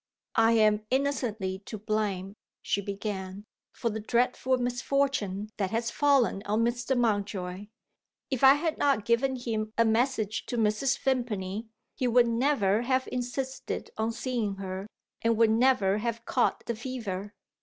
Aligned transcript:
"I 0.37 0.53
am 0.53 0.83
innocently 0.89 1.59
to 1.65 1.77
blame," 1.77 2.33
she 2.63 2.81
began, 2.81 3.45
"for 3.71 3.91
the 3.91 3.99
dreadful 3.99 4.57
misfortune 4.57 5.51
that 5.57 5.69
has 5.69 5.91
fallen 5.91 6.41
on 6.47 6.63
Mr. 6.65 6.97
Mountjoy. 6.97 7.67
If 8.31 8.43
I 8.43 8.55
had 8.55 8.79
not 8.79 9.05
given 9.05 9.35
him 9.35 9.71
a 9.77 9.85
message 9.85 10.47
to 10.47 10.57
Mrs. 10.57 10.97
Vimpany, 10.97 11.67
he 11.93 12.07
would 12.07 12.27
never 12.27 12.81
have 12.81 13.07
insisted 13.11 13.91
on 13.95 14.11
seeing 14.11 14.55
her, 14.55 14.87
and 15.21 15.37
would 15.37 15.51
never 15.51 15.99
have 15.99 16.25
caught 16.25 16.65
the 16.65 16.75
fever. 16.75 17.35